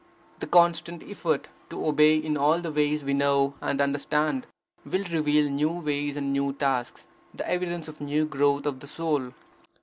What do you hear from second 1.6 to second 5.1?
to obey in all the ways we know and understand, will